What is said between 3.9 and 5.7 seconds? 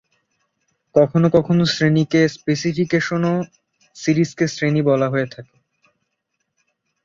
সিরিজকে শ্রেণী বলা হয়ে থাকে।